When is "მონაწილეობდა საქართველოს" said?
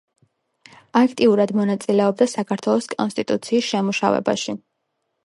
1.59-2.87